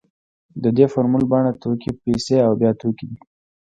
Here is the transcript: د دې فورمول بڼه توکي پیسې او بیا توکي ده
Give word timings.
د 0.63 0.65
دې 0.77 0.85
فورمول 0.91 1.23
بڼه 1.31 1.51
توکي 1.61 1.91
پیسې 2.03 2.37
او 2.45 2.51
بیا 2.61 2.71
توکي 2.81 3.05
ده 3.11 3.19